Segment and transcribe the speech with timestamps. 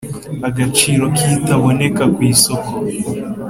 [0.47, 2.71] agaciro kitaboneka ku isoko